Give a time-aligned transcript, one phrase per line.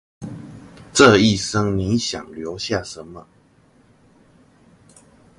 [0.93, 3.27] 這一生你想留下什麼？